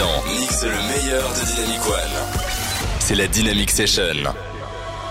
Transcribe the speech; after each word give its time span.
Résident 0.00 0.22
mixe 0.40 0.64
le 0.64 0.70
meilleur 0.70 1.28
de 1.28 1.44
Dynamic 1.54 1.86
One. 1.86 1.94
C'est 3.00 3.14
la 3.14 3.26
Dynamic 3.26 3.70
Session. 3.70 4.32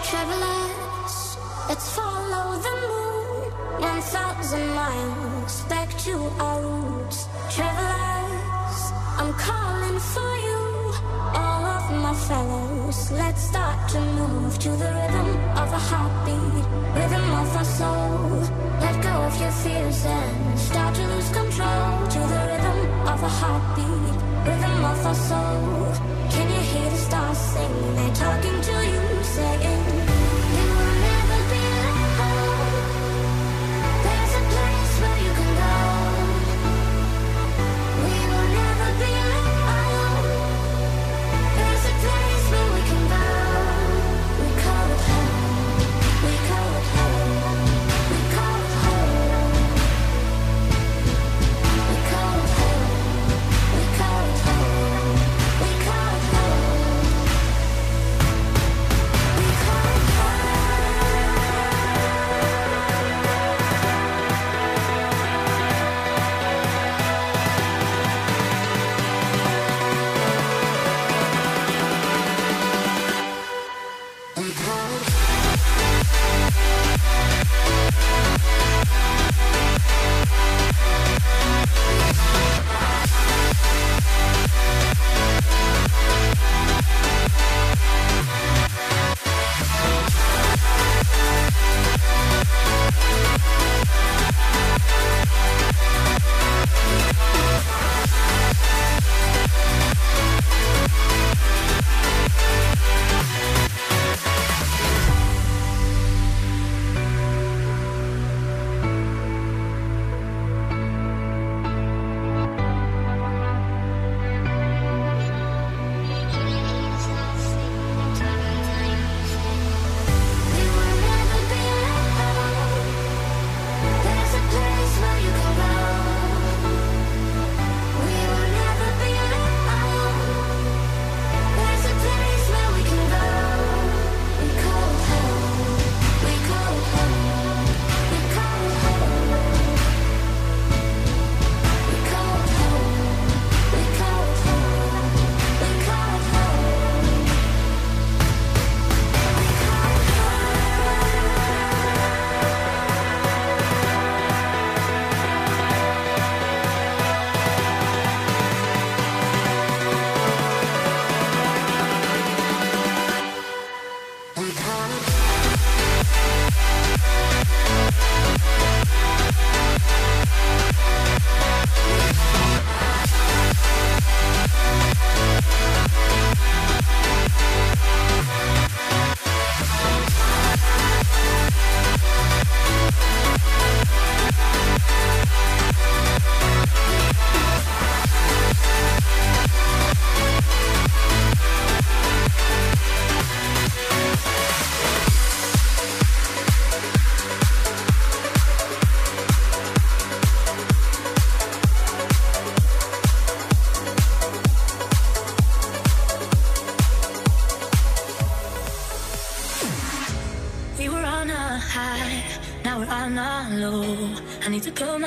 Travelers, 0.04 1.38
let's 1.68 1.90
follow 1.90 2.58
the 2.62 2.76
moon. 2.88 3.52
One 3.80 4.02
thousand 4.02 4.68
miles 4.74 5.64
back 5.70 5.90
to 6.06 6.14
our 6.40 6.62
roots. 6.62 7.28
Travelers, 7.50 8.94
I'm 9.18 9.34
calling 9.34 10.00
for 10.00 10.36
you. 10.48 10.94
All 11.36 11.66
of 11.66 11.92
my 11.92 12.14
fellows, 12.14 13.12
let's 13.12 13.44
start 13.44 13.90
to 13.90 14.00
move 14.00 14.58
to 14.60 14.70
the 14.70 14.92
rhythm 14.92 15.28
of 15.56 15.72
a 15.72 15.80
heartbeat, 15.90 16.66
rhythm 16.96 17.32
of 17.32 17.58
our 17.58 17.66
soul. 17.66 18.42
Let 18.82 19.04
go 19.04 19.10
of 19.10 19.40
your 19.40 19.52
fears 19.52 20.06
and 20.06 20.60
start 20.60 20.96
to 20.96 21.02
lose 21.08 21.30
control 21.30 22.08
to 22.08 22.20
the 22.20 22.42
rhythm 22.50 23.08
of 23.08 23.24
a 23.24 23.30
heartbeat, 23.30 24.16
rhythm 24.46 24.86
of 24.92 25.06
our 25.06 25.16
soul. 25.16 25.94
Can 26.34 26.48
you 26.56 26.62
hear 26.72 26.90
the 26.90 26.98
stars 26.98 27.38
sing? 27.38 27.96
They're 27.96 28.16
talking 28.16 28.62
to 28.70 28.76
you, 28.94 29.24
saying, 29.24 29.79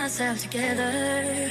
myself 0.02 0.42
together. 0.42 1.48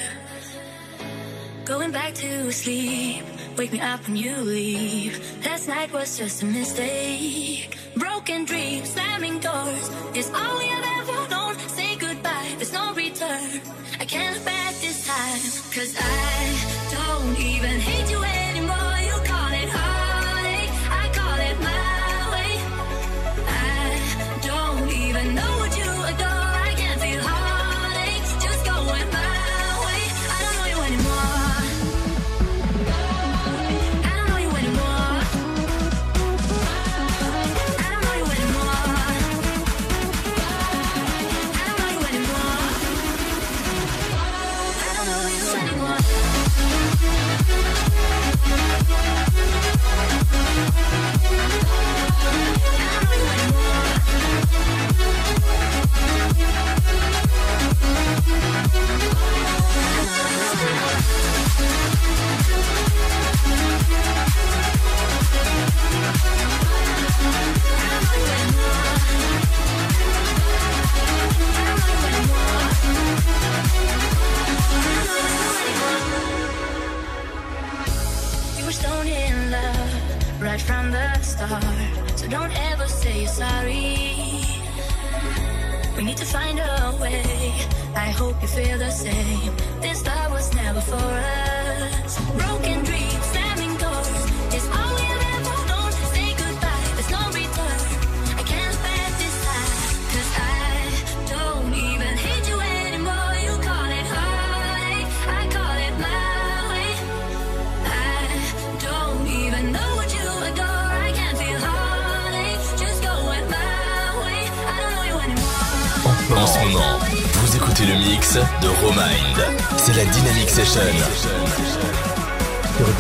Going 1.64 1.92
back 1.94 2.14
to 2.16 2.52
sleep, 2.52 3.24
wake 3.58 3.72
me 3.72 3.80
up 3.80 4.06
when 4.06 4.18
you 4.18 4.36
leave. 4.36 5.14
Last 5.46 5.70
night 5.70 5.94
was 5.94 6.18
just 6.18 6.44
a 6.44 6.46
mistake. 6.46 7.78
Broken 7.96 8.44
dreams, 8.44 8.90
slamming 8.90 9.40
doors, 9.40 9.88
is 10.14 10.30
all 10.36 10.58
we 10.58 10.66
have 10.66 10.86
ever 11.00 11.30
known. 11.30 11.54
Say 11.70 11.96
goodbye, 11.96 12.52
there's 12.58 12.74
no 12.74 12.94
return. 12.94 13.62
I 14.02 14.06
can't 14.06 14.44
back 14.44 14.74
this 14.82 15.00
time, 15.08 15.44
cause 15.76 15.96
I 15.98 16.42
don't 16.96 17.40
even 17.40 17.80
hate 17.80 18.12
you 18.12 18.22
anymore. 18.22 18.41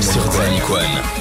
sur 0.01 0.29
Dynamic 0.29 0.69
One. 0.69 1.20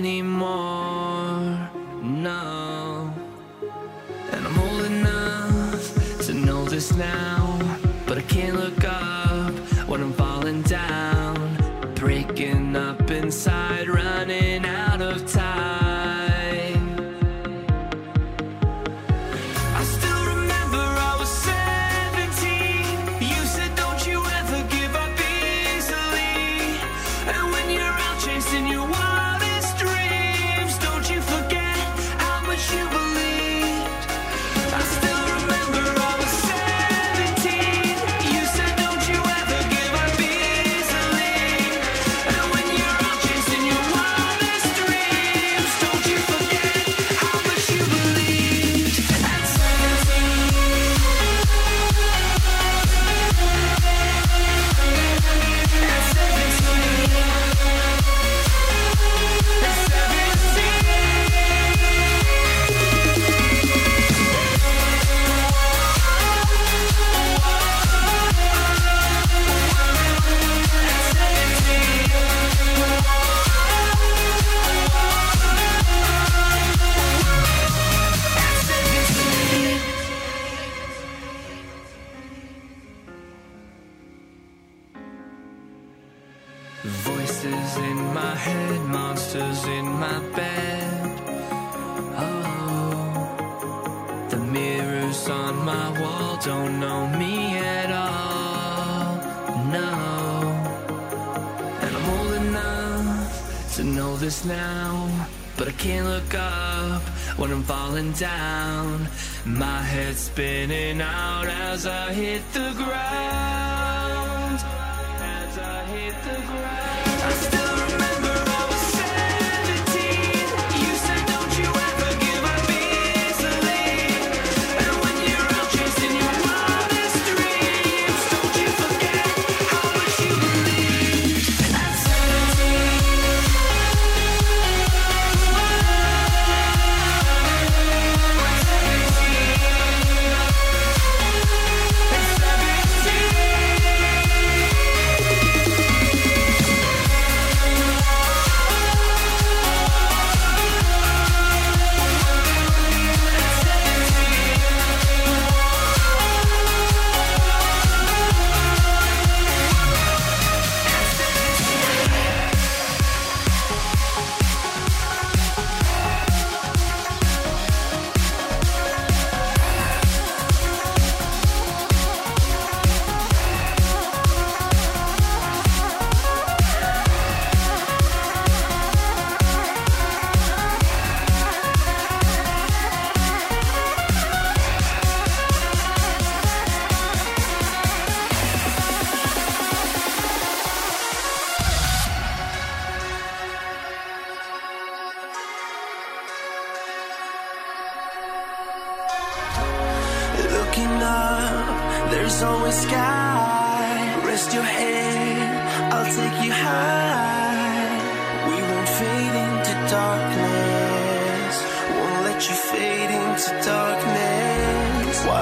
anymore 0.00 1.68
now. 2.02 3.12
And 4.32 4.46
I'm 4.46 4.58
old 4.58 4.84
enough 4.86 6.24
to 6.26 6.32
know 6.32 6.64
this 6.64 6.90
now. 6.94 7.39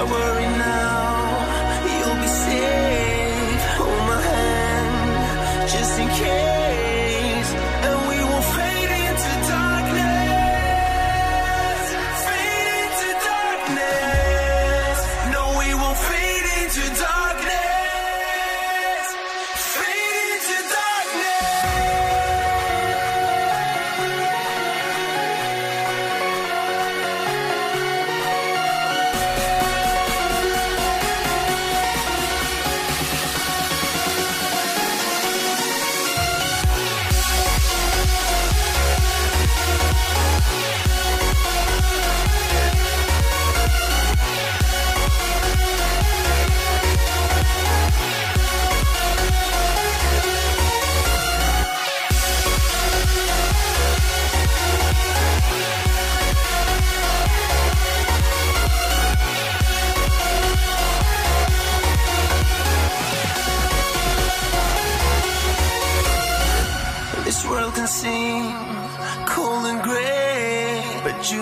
I 0.00 0.05
worry 0.05 0.47
now. 0.47 1.43
You'll 1.99 2.21
be 2.23 2.28
safe. 2.28 3.64
Hold 3.78 4.02
my 4.07 4.21
hand, 4.21 5.69
just 5.69 5.99
in 5.99 6.09
case. 6.11 6.48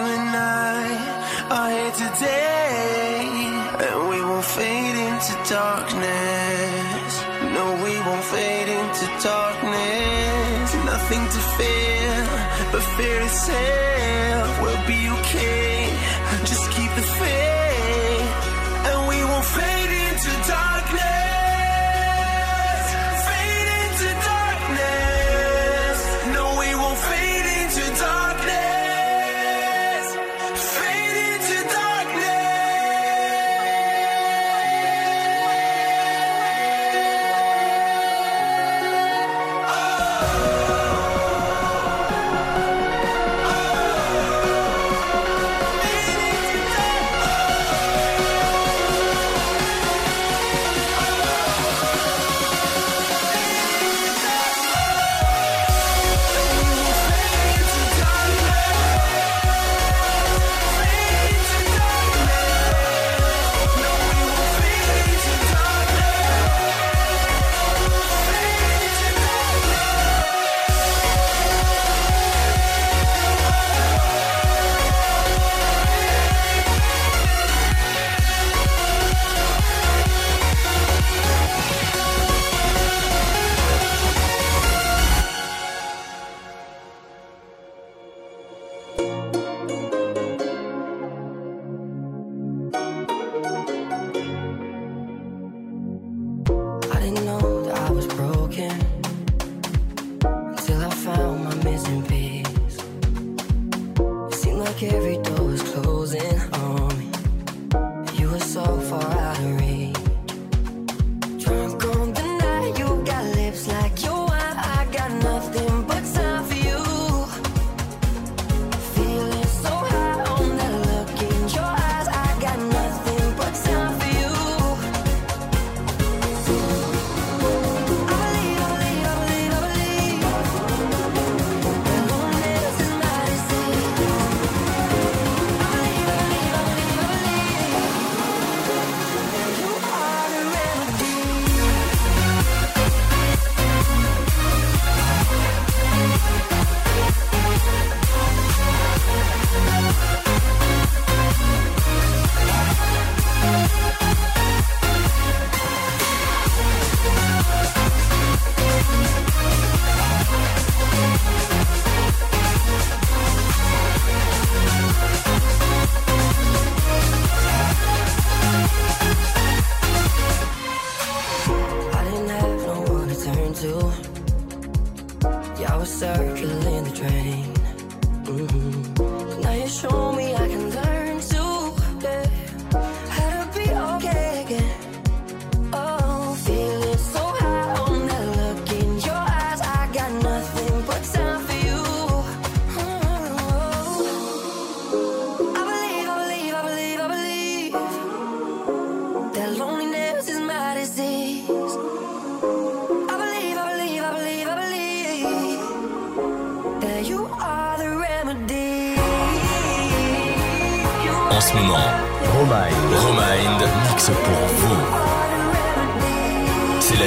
and 0.06 0.36
I 0.36 0.82
are 1.56 1.70
here 1.70 1.94
today, 2.04 3.26
and 3.86 4.08
we 4.10 4.18
won't 4.28 4.44
fade 4.44 4.96
into 5.08 5.32
darkness. 5.48 7.12
No, 7.56 7.64
we 7.84 7.94
won't 8.06 8.24
fade 8.24 8.68
into 8.68 9.06
darkness. 9.22 10.68
Nothing 10.92 11.24
to 11.34 11.40
fear, 11.58 12.12
but 12.72 12.82
fear 12.96 13.20
itself. 13.22 14.62
We'll 14.62 14.86
be 14.86 15.00
okay. 15.18 15.65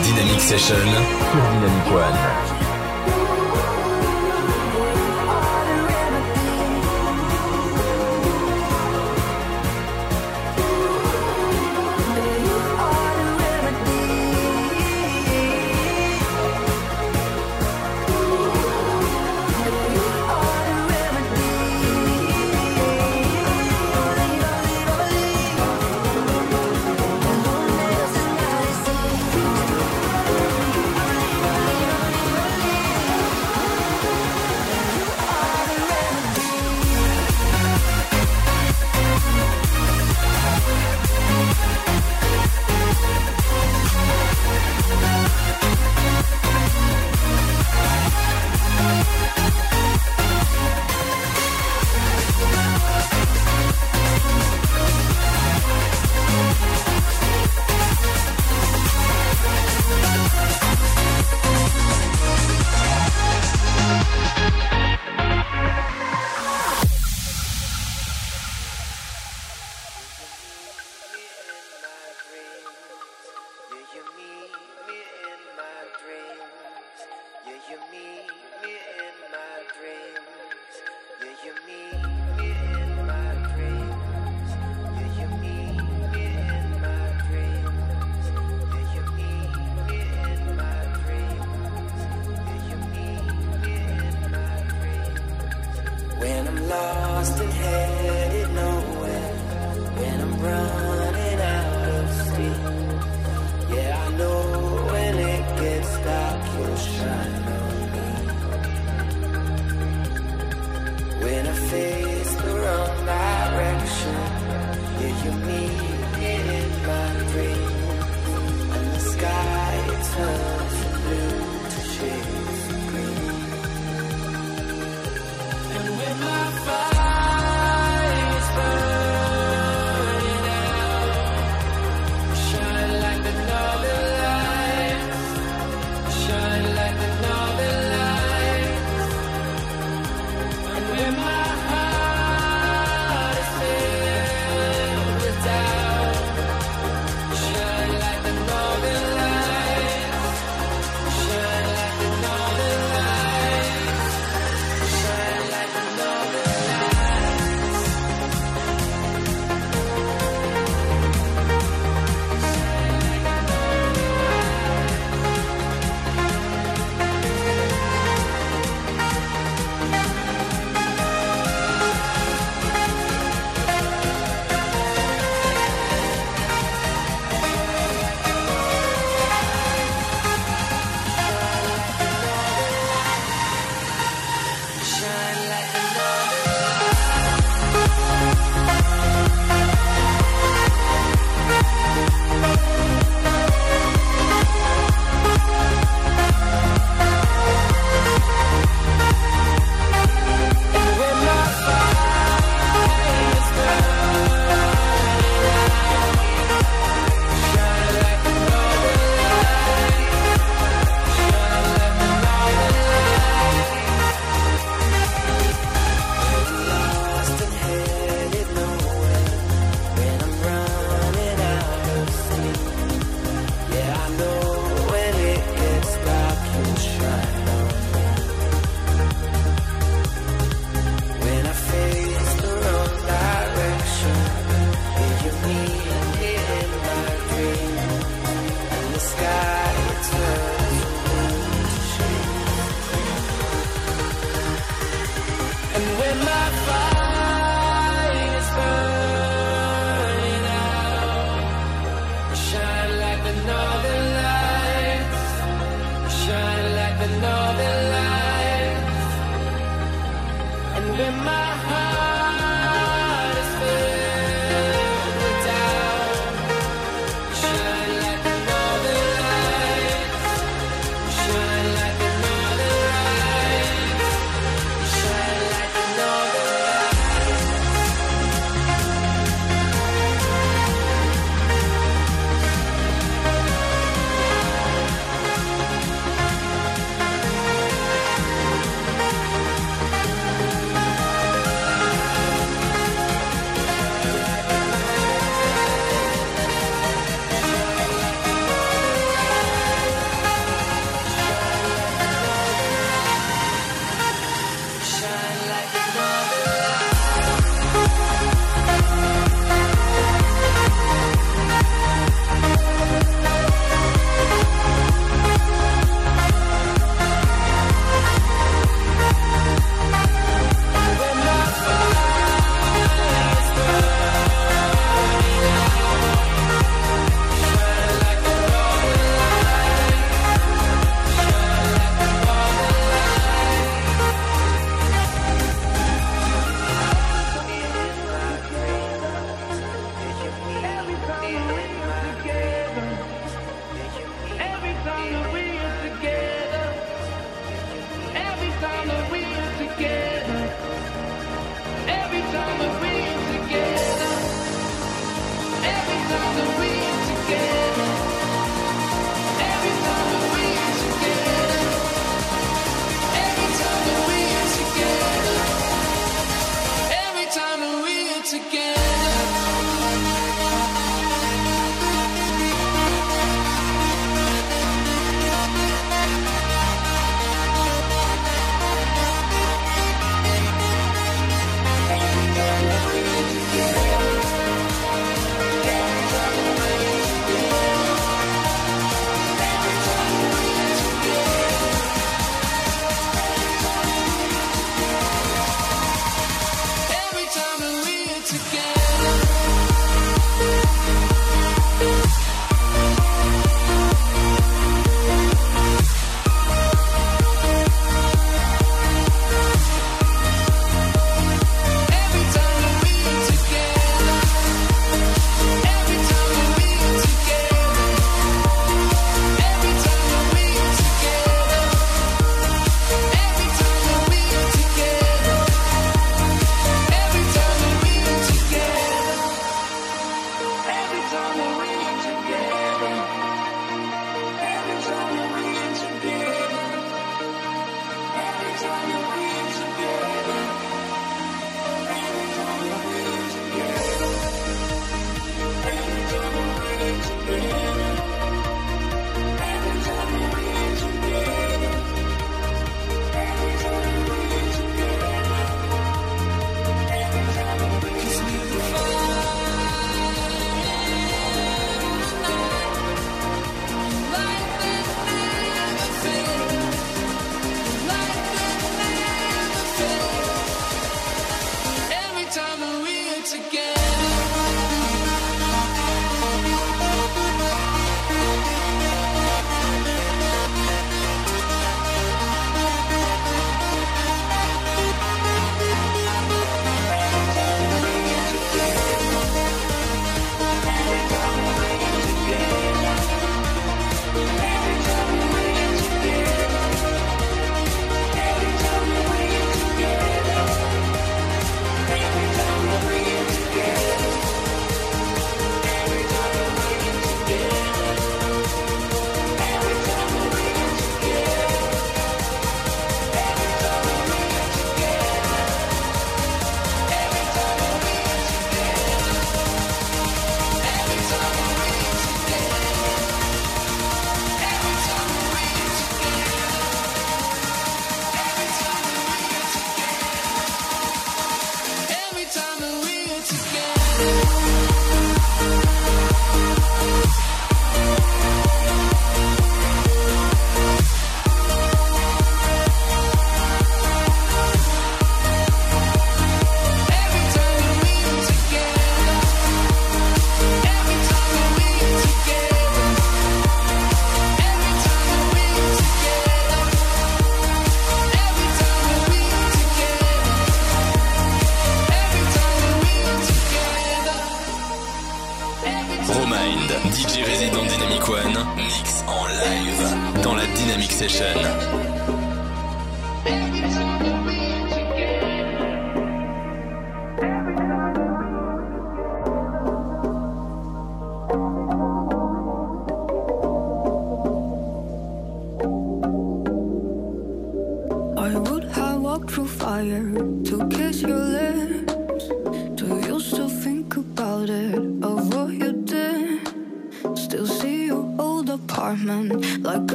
Dynamic 0.00 0.40
Session 0.40 0.74
sur 0.74 1.42
Dynamic 1.52 1.86
One. 1.92 2.71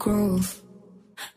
Growth. 0.00 0.62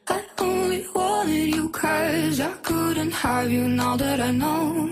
I 0.08 0.24
only 0.40 0.88
wanted 0.96 1.48
you 1.56 1.70
cause 1.70 2.40
I 2.40 2.54
couldn't 2.68 3.12
have 3.12 3.52
you 3.52 3.68
now 3.68 3.98
that 3.98 4.20
I 4.22 4.32
know. 4.32 4.90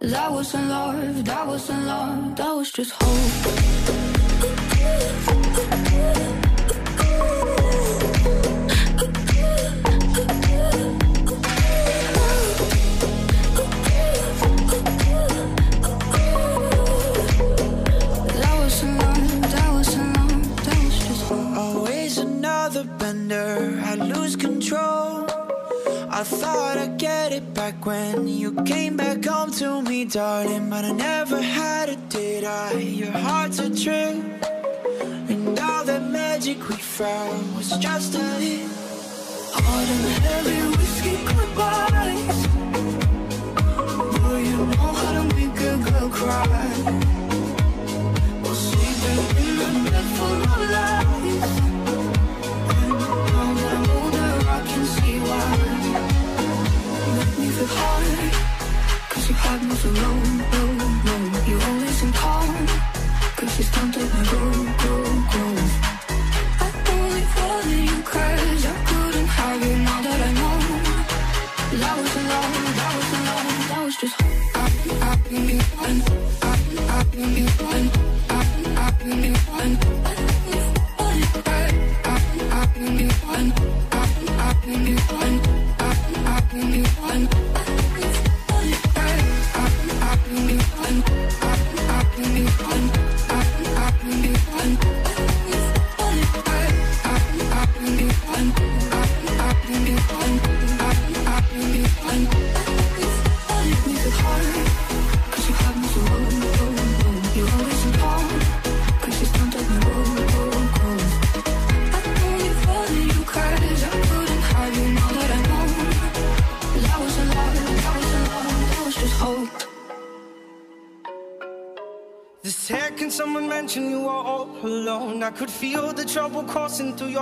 That 0.00 0.30
wasn't 0.30 0.68
love, 0.68 1.24
that 1.24 1.46
wasn't 1.46 1.84
love, 1.86 2.36
that 2.36 2.52
was 2.58 2.70
just 2.70 2.92
hope. 3.00 3.47
Just 37.80 38.17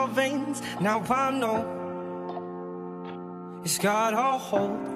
veins. 0.09 0.63
Now 0.81 1.03
I 1.09 1.31
know 1.31 1.61
it's 3.65 3.79
got 3.79 4.15
a 4.15 4.39
hold. 4.39 4.95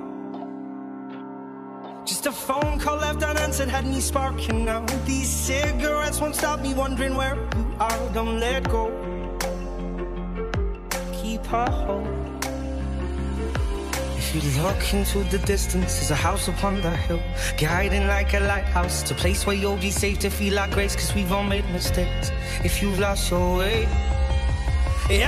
Just 2.06 2.26
a 2.26 2.32
phone 2.32 2.78
call 2.78 2.96
left 2.96 3.22
unanswered 3.22 3.68
had 3.68 3.86
me 3.86 4.00
sparking 4.00 4.64
now. 4.64 4.84
These 5.06 5.28
cigarettes 5.28 6.20
won't 6.20 6.34
stop 6.34 6.60
me 6.60 6.74
wondering 6.74 7.14
where 7.14 7.34
you 7.34 7.74
are. 7.78 8.12
Don't 8.12 8.40
let 8.40 8.68
go. 8.68 8.90
Keep 11.12 11.52
a 11.52 11.70
hold. 11.70 12.20
If 14.32 14.34
you 14.34 14.62
look 14.62 14.94
into 14.94 15.24
the 15.24 15.38
distance, 15.44 15.96
there's 15.96 16.12
a 16.12 16.14
house 16.14 16.46
upon 16.46 16.80
the 16.82 16.90
hill, 16.90 17.20
guiding 17.58 18.06
like 18.06 18.32
a 18.34 18.40
lighthouse. 18.40 19.02
It's 19.02 19.10
a 19.10 19.14
place 19.14 19.44
where 19.44 19.56
you'll 19.56 19.76
be 19.76 19.90
safe 19.90 20.20
to 20.20 20.30
feel 20.30 20.54
like 20.54 20.70
grace, 20.70 20.94
cause 20.94 21.12
we've 21.16 21.32
all 21.32 21.42
made 21.42 21.68
mistakes. 21.70 22.30
If 22.62 22.80
you've 22.80 23.00
lost 23.00 23.30
your 23.32 23.58
way, 23.58 23.88
Tell 25.10 25.18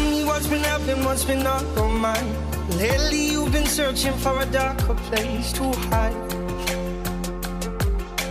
me 0.00 0.24
what's 0.24 0.48
been 0.48 0.64
happening, 0.64 1.04
what's 1.04 1.24
been 1.24 1.46
on 1.46 1.64
your 1.76 1.88
mind. 1.88 2.26
Lately 2.76 3.29
searching 3.70 4.12
for 4.14 4.40
a 4.40 4.46
darker 4.46 4.94
place 4.94 5.52
to 5.52 5.62
hide. 5.90 6.30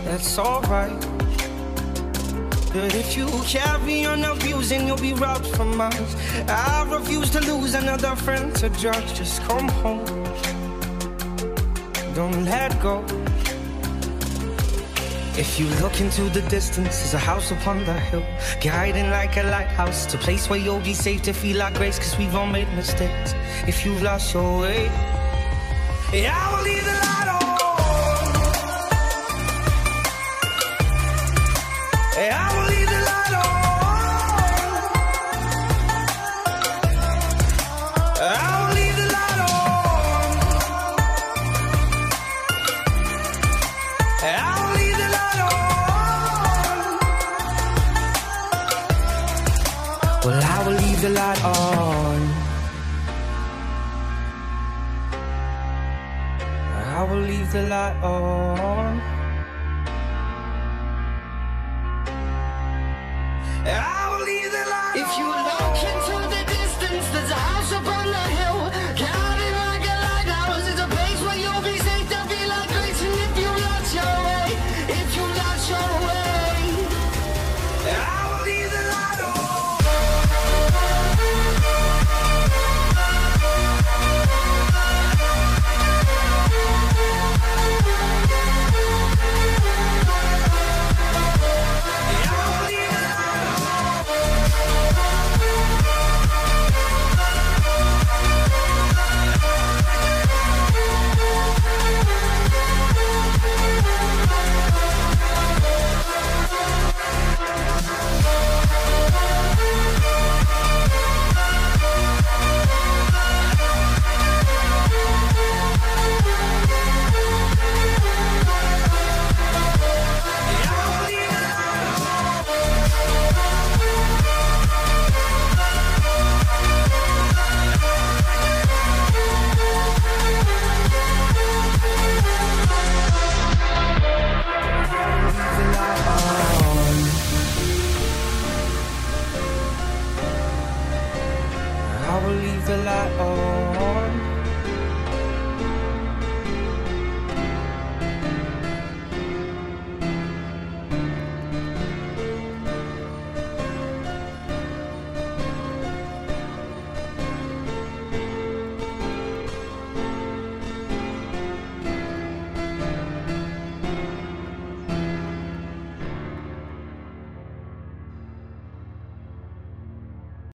That's 0.04 0.38
alright. 0.38 1.00
But 2.74 2.94
if 2.94 3.16
you 3.16 3.26
carry 3.46 4.04
on 4.04 4.22
abusing, 4.22 4.86
you'll 4.86 4.98
be 4.98 5.14
robbed 5.14 5.46
from 5.46 5.76
mine. 5.78 6.06
I 6.46 6.86
refuse 6.90 7.30
to 7.30 7.40
lose 7.40 7.72
another 7.74 8.14
friend 8.16 8.54
to 8.56 8.68
drugs. 8.68 9.12
Just 9.14 9.40
come 9.44 9.68
home. 9.82 10.04
Don't 12.14 12.44
let 12.44 12.78
go. 12.82 13.02
If 15.38 15.58
you 15.58 15.68
look 15.80 16.02
into 16.02 16.24
the 16.28 16.42
distance, 16.50 16.98
there's 16.98 17.14
a 17.14 17.18
house 17.18 17.50
upon 17.50 17.86
the 17.86 17.94
hill, 17.94 18.22
guiding 18.60 19.08
like 19.08 19.38
a 19.38 19.44
lighthouse. 19.44 20.04
It's 20.04 20.14
a 20.14 20.18
place 20.18 20.50
where 20.50 20.58
you'll 20.58 20.80
be 20.80 20.92
safe 20.92 21.22
to 21.22 21.32
feel 21.32 21.56
like 21.56 21.74
grace, 21.74 21.98
cause 21.98 22.18
we've 22.18 22.34
all 22.34 22.46
made 22.46 22.68
mistakes. 22.74 23.32
If 23.66 23.86
you've 23.86 24.02
lost 24.02 24.34
your 24.34 24.60
way, 24.60 24.90
yeah, 26.12 26.36
I 26.36 26.56
will 26.56 26.64
leave 26.64 26.84
the 26.84 26.90
light 26.90 27.29